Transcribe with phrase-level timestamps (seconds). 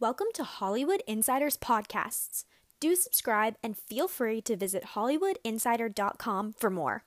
[0.00, 2.46] Welcome to Hollywood Insiders Podcasts.
[2.80, 7.04] Do subscribe and feel free to visit HollywoodInsider.com for more.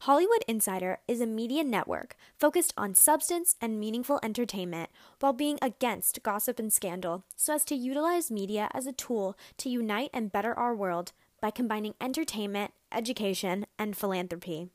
[0.00, 6.24] Hollywood Insider is a media network focused on substance and meaningful entertainment while being against
[6.24, 10.52] gossip and scandal so as to utilize media as a tool to unite and better
[10.52, 14.68] our world by combining entertainment, education, and philanthropy.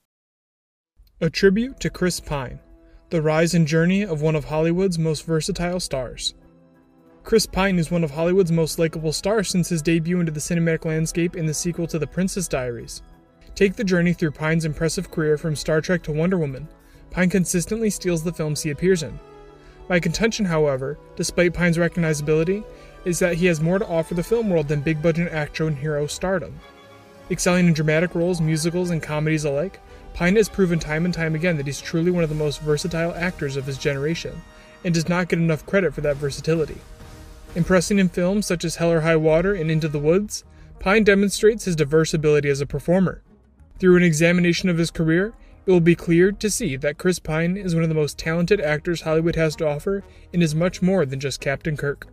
[1.19, 2.61] A tribute to Chris Pine,
[3.09, 6.33] the rise and journey of one of Hollywood's most versatile stars.
[7.23, 10.85] Chris Pine is one of Hollywood's most likable stars since his debut into the cinematic
[10.85, 13.03] landscape in the sequel to The Princess Diaries.
[13.55, 16.67] Take the journey through Pine's impressive career from Star Trek to Wonder Woman.
[17.11, 19.17] Pine consistently steals the films he appears in.
[19.87, 22.65] My contention, however, despite Pine's recognizability,
[23.05, 25.77] is that he has more to offer the film world than big budget action and
[25.77, 26.59] hero stardom.
[27.29, 29.79] Excelling in dramatic roles, musicals, and comedies alike,
[30.13, 33.13] Pine has proven time and time again that he's truly one of the most versatile
[33.13, 34.41] actors of his generation,
[34.83, 36.77] and does not get enough credit for that versatility.
[37.53, 40.45] Impressing in films such as Hell or High Water and Into the Woods,
[40.79, 43.21] Pine demonstrates his diverse ability as a performer.
[43.77, 45.33] Through an examination of his career,
[45.65, 48.61] it will be clear to see that Chris Pine is one of the most talented
[48.61, 50.03] actors Hollywood has to offer
[50.33, 52.07] and is much more than just Captain Kirk.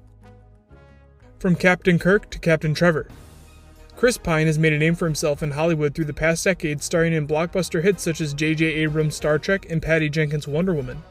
[1.39, 3.09] From Captain Kirk to Captain Trevor.
[3.97, 7.13] Chris Pine has made a name for himself in Hollywood through the past decade, starring
[7.13, 8.65] in blockbuster hits such as J.J.
[8.65, 11.03] Abrams' Star Trek and Patty Jenkins' Wonder Woman.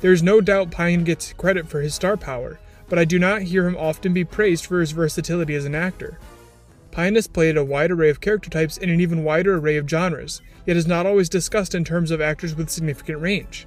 [0.00, 3.42] There is no doubt Pine gets credit for his star power, but I do not
[3.42, 6.18] hear him often be praised for his versatility as an actor.
[6.90, 9.88] Pine has played a wide array of character types in an even wider array of
[9.88, 13.66] genres, yet is not always discussed in terms of actors with significant range.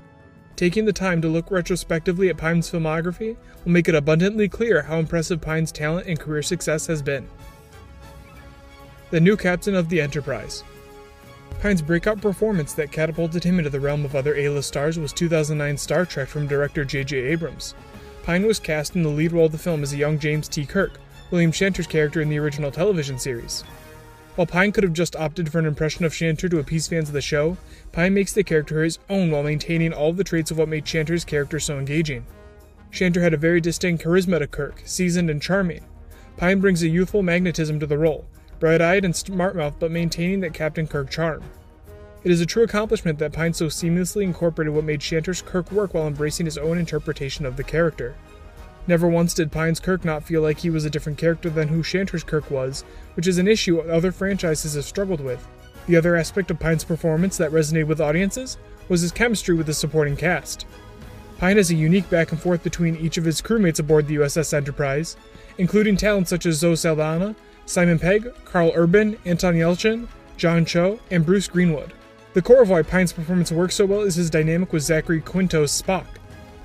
[0.55, 4.97] Taking the time to look retrospectively at Pine's filmography will make it abundantly clear how
[4.97, 7.27] impressive Pine's talent and career success has been
[9.09, 10.63] the new captain of the Enterprise.
[11.61, 15.77] Pine's breakout performance that catapulted him into the realm of other A-list stars was 2009
[15.77, 17.17] Star Trek from director J.J.
[17.17, 17.73] Abrams.
[18.27, 20.65] Pine was cast in the lead role of the film as a young James T.
[20.65, 20.99] Kirk,
[21.31, 23.61] William Shatner's character in the original television series.
[24.35, 27.13] While Pine could have just opted for an impression of Shatner to appease fans of
[27.13, 27.55] the show,
[27.93, 30.83] Pine makes the character his own while maintaining all of the traits of what made
[30.83, 32.25] Shatner's character so engaging.
[32.91, 35.85] Shatner had a very distinct charisma to Kirk, seasoned and charming.
[36.35, 38.25] Pine brings a youthful magnetism to the role,
[38.59, 41.43] bright eyed and smart mouthed, but maintaining that Captain Kirk charm.
[42.23, 45.93] It is a true accomplishment that Pine so seamlessly incorporated what made Shatner's Kirk work
[45.93, 48.15] while embracing his own interpretation of the character.
[48.87, 51.83] Never once did Pine's Kirk not feel like he was a different character than who
[51.83, 52.83] Shatner's Kirk was,
[53.15, 55.45] which is an issue other franchises have struggled with.
[55.87, 58.57] The other aspect of Pine's performance that resonated with audiences
[58.89, 60.65] was his chemistry with the supporting cast.
[61.37, 64.53] Pine has a unique back and forth between each of his crewmates aboard the USS
[64.53, 65.17] Enterprise,
[65.57, 67.35] including talents such as Zoe Saldana,
[67.65, 70.07] Simon Pegg, Karl Urban, Anton Yelchin,
[70.37, 71.93] John Cho, and Bruce Greenwood.
[72.37, 75.71] The core of why Pine's performance works so well is his dynamic with Zachary Quinto's
[75.71, 76.05] Spock.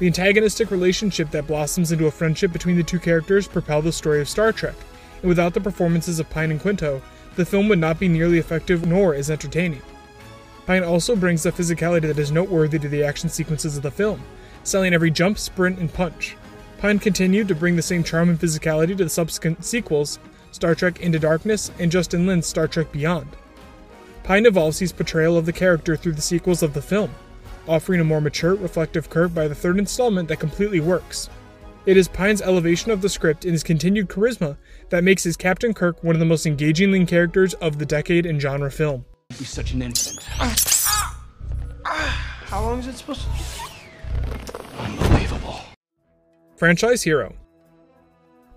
[0.00, 4.20] The antagonistic relationship that blossoms into a friendship between the two characters propel the story
[4.20, 4.74] of Star Trek,
[5.22, 7.00] and without the performances of Pine and Quinto,
[7.36, 9.80] the film would not be nearly effective nor as entertaining.
[10.66, 14.22] Pine also brings a physicality that is noteworthy to the action sequences of the film,
[14.64, 16.36] selling every jump, sprint, and punch.
[16.76, 20.18] Pine continued to bring the same charm and physicality to the subsequent sequels,
[20.50, 23.38] Star Trek Into Darkness, and Justin Lin's Star Trek Beyond.
[24.24, 27.10] Pine evolves his portrayal of the character through the sequels of the film,
[27.66, 31.28] offering a more mature, reflective curve by the third installment that completely works.
[31.84, 34.56] It is Pine's elevation of the script and his continued charisma
[34.90, 38.24] that makes his Captain Kirk one of the most engaging lean characters of the decade
[38.24, 39.04] in genre film.
[39.36, 40.22] He's such an infant.
[41.82, 43.28] How long is it supposed to
[44.78, 45.60] Unbelievable.
[46.56, 47.34] Franchise Hero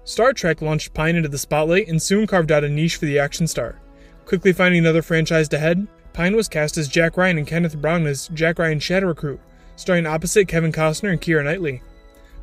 [0.04, 3.18] Star Trek launched Pine into the spotlight and soon carved out a niche for the
[3.18, 3.82] action star.
[4.26, 8.28] Quickly finding another franchise to head, Pine was cast as Jack Ryan and Kenneth Branagh's
[8.30, 9.40] Jack Ryan Shadow Recruit,
[9.76, 11.84] starring opposite Kevin Costner and Keira Knightley.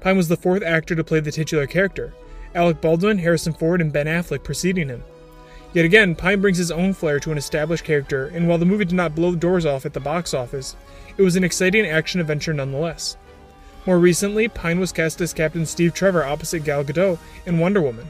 [0.01, 2.15] Pine was the fourth actor to play the titular character,
[2.55, 5.03] Alec Baldwin, Harrison Ford, and Ben Affleck preceding him.
[5.73, 8.85] Yet again, Pine brings his own flair to an established character, and while the movie
[8.85, 10.77] did not blow the doors off at the box office,
[11.17, 13.17] it was an exciting action adventure nonetheless.
[13.87, 18.09] More recently, Pine was cast as Captain Steve Trevor opposite Gal Gadot in Wonder Woman.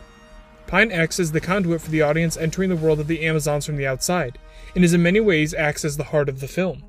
[0.73, 3.77] Pine acts as the conduit for the audience entering the world of the Amazons from
[3.77, 4.39] the outside,
[4.75, 6.83] and is in many ways acts as the heart of the film.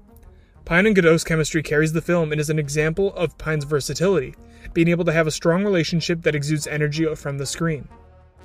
[0.64, 4.36] Pine and Gadot's chemistry carries the film and is an example of Pine's versatility,
[4.74, 7.86] being able to have a strong relationship that exudes energy from the screen.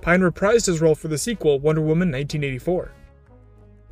[0.01, 2.91] Pine reprised his role for the sequel, Wonder Woman 1984.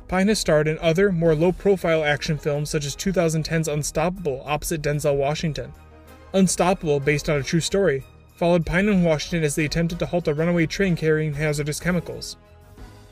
[0.09, 4.81] Pine has starred in other, more low profile action films such as 2010's Unstoppable opposite
[4.81, 5.71] Denzel Washington.
[6.33, 8.03] Unstoppable, based on a true story,
[8.37, 12.37] followed Pine and Washington as they attempted to halt a runaway train carrying hazardous chemicals.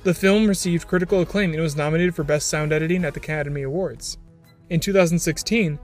[0.03, 3.63] The film received critical acclaim and was nominated for Best Sound Editing at the Academy
[3.63, 4.19] Awards.
[4.69, 5.79] In 2016,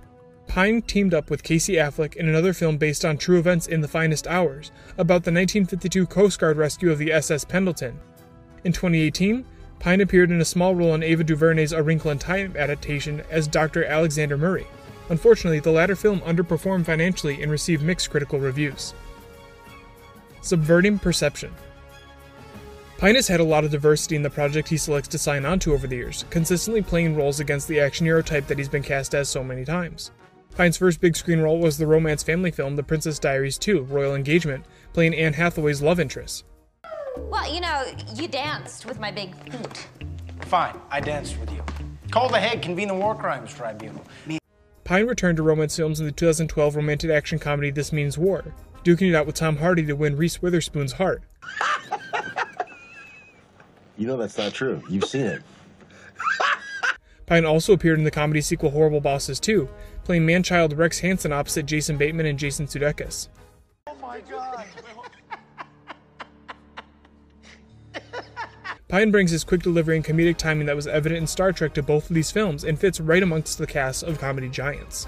[0.47, 3.87] Pine teamed up with Casey Affleck in another film based on true events in The
[3.87, 7.99] Finest Hours about the 1952 Coast Guard rescue of the SS Pendleton.
[8.63, 9.43] In 2018,
[9.79, 13.47] Pine appeared in a small role in Ava DuVernay's A Wrinkle in Time adaptation as
[13.47, 13.85] Dr.
[13.85, 14.67] Alexander Murray.
[15.09, 18.93] Unfortunately, the latter film underperformed financially and received mixed critical reviews.
[20.41, 21.53] Subverting Perception
[22.97, 25.59] Pine has had a lot of diversity in the project he selects to sign on
[25.59, 28.83] to over the years, consistently playing roles against the action hero type that he's been
[28.83, 30.11] cast as so many times.
[30.55, 34.15] Pine's first big screen role was the romance family film The Princess Diaries 2 Royal
[34.15, 36.43] Engagement, playing Anne Hathaway's love interest.
[37.17, 37.83] Well, you know,
[38.15, 39.87] you danced with my big feet.
[40.41, 41.63] Fine, I danced with you.
[42.09, 44.03] Call the Hague, convene the War Crimes Tribunal.
[44.25, 44.39] Me
[44.83, 48.43] Pine returned to romance films in the 2012 romantic action comedy This Means War,
[48.83, 51.23] duking it out with Tom Hardy to win Reese Witherspoon's heart.
[53.97, 54.81] You know that's not true.
[54.89, 55.41] You've seen it.
[57.27, 59.69] Pine also appeared in the comedy sequel Horrible Bosses 2,
[60.03, 63.29] playing man-child Rex Hanson opposite Jason Bateman and Jason Sudeikis.
[63.87, 64.65] Oh my god.
[68.87, 71.81] Pine brings his quick delivery and comedic timing that was evident in Star Trek to
[71.81, 75.07] both of these films and fits right amongst the cast of comedy giants.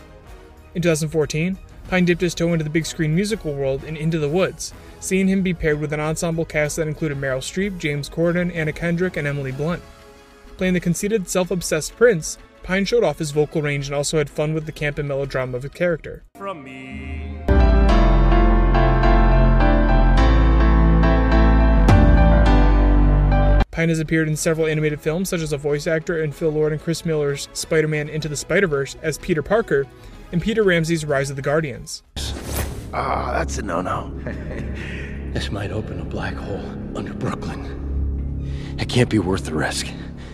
[0.75, 1.57] In 2014,
[1.89, 5.27] Pine dipped his toe into the big screen musical world in Into the Woods, seeing
[5.27, 9.17] him be paired with an ensemble cast that included Meryl Streep, James Corden, Anna Kendrick,
[9.17, 9.83] and Emily Blunt.
[10.57, 14.29] Playing the conceited, self obsessed prince, Pine showed off his vocal range and also had
[14.29, 16.23] fun with the camp and melodrama of his character.
[16.35, 17.41] from me.
[23.71, 26.73] Pine has appeared in several animated films, such as a voice actor in Phil Lord
[26.73, 29.87] and Chris Miller's Spider Man Into the Spider Verse as Peter Parker,
[30.33, 32.01] and Peter Ramsey's Rise of the Guardians.
[32.91, 34.11] Ah, that's a no-no.
[35.33, 36.63] This might open a black hole
[36.95, 38.75] under Brooklyn.
[38.77, 39.87] It can't be worth the risk.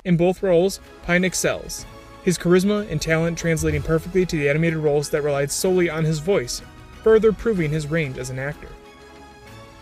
[0.04, 1.86] In both roles, Pine excels,
[2.24, 6.20] his charisma and talent translating perfectly to the animated roles that relied solely on his
[6.20, 6.62] voice,
[7.02, 8.68] further proving his range as an actor.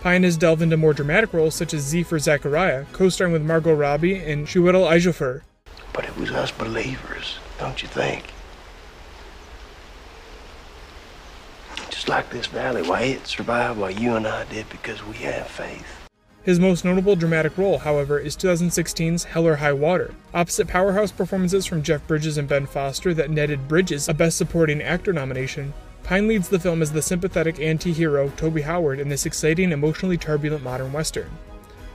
[0.02, 3.74] Pine has delved into more dramatic roles such as Z for Zachariah, co-starring with Margot
[3.74, 5.42] Robbie and Chiwetel Ejiofor,
[5.94, 8.34] But it was us believers, don't you think?
[12.08, 15.86] Like this valley, why it survived, why you and I did, because we have faith.
[16.44, 20.14] His most notable dramatic role, however, is 2016's Hell or High Water.
[20.34, 24.82] Opposite powerhouse performances from Jeff Bridges and Ben Foster that netted Bridges a Best Supporting
[24.82, 25.74] Actor nomination,
[26.04, 30.16] Pine leads the film as the sympathetic anti hero Toby Howard in this exciting, emotionally
[30.16, 31.30] turbulent modern western.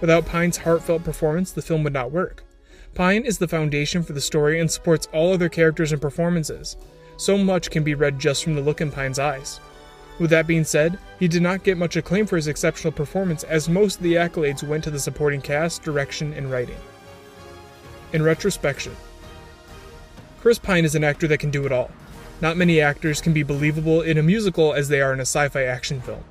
[0.03, 2.45] Without Pine's heartfelt performance, the film would not work.
[2.95, 6.77] Pine is the foundation for the story and supports all other characters and performances.
[7.17, 9.61] So much can be read just from the look in Pine's eyes.
[10.23, 13.69] With that being said, he did not get much acclaim for his exceptional performance, as
[13.69, 16.77] most of the accolades went to the supporting cast, direction, and writing.
[18.13, 18.95] In retrospection,
[20.41, 21.91] Chris Pine is an actor that can do it all.
[22.41, 25.49] Not many actors can be believable in a musical as they are in a sci
[25.49, 26.23] fi action film.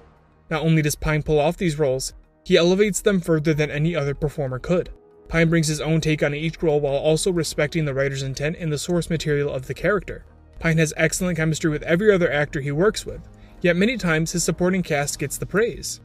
[0.50, 2.14] Not only does Pine pull off these roles,
[2.46, 4.90] he elevates them further than any other performer could.
[5.28, 8.72] Pine brings his own take on each role while also respecting the writer's intent and
[8.72, 10.24] the source material of the character.
[10.60, 13.20] Pine has excellent chemistry with every other actor he works with,
[13.62, 16.02] yet many times his supporting cast gets the praise.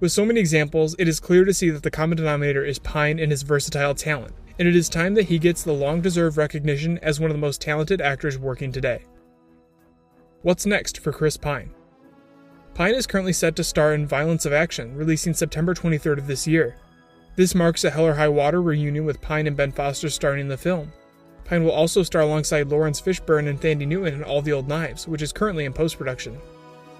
[0.00, 3.18] With so many examples, it is clear to see that the common denominator is Pine
[3.18, 6.98] and his versatile talent, and it is time that he gets the long deserved recognition
[6.98, 9.02] as one of the most talented actors working today.
[10.42, 11.70] What's next for Chris Pine?
[12.74, 16.46] Pine is currently set to star in Violence of Action, releasing September 23rd of this
[16.46, 16.76] year.
[17.36, 20.48] This marks a Hell or High Water reunion with Pine and Ben Foster starring in
[20.48, 20.92] the film.
[21.44, 25.06] Pine will also star alongside Laurence Fishburne and Thandie Newton in All the Old Knives,
[25.06, 26.38] which is currently in post production.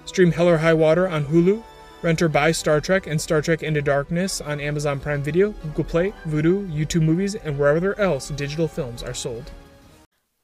[0.05, 1.63] Stream Hell or High Water on Hulu,
[2.03, 5.85] rent or buy Star Trek and Star Trek Into Darkness on Amazon Prime Video, Google
[5.85, 9.51] Play, Vudu, YouTube Movies, and wherever else digital films are sold.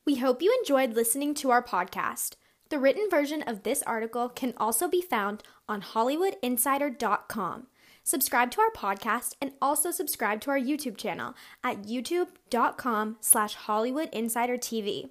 [0.07, 2.35] We hope you enjoyed listening to our podcast.
[2.71, 7.67] The written version of this article can also be found on HollywoodInsider.com.
[8.03, 15.11] Subscribe to our podcast and also subscribe to our YouTube channel at youtube.com slash HollywoodInsiderTV.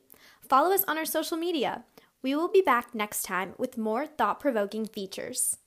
[0.50, 1.84] Follow us on our social media.
[2.21, 5.57] We will be back next time with more thought-provoking features.